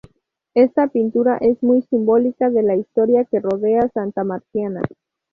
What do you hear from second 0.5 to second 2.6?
Esta pintura es muy simbólica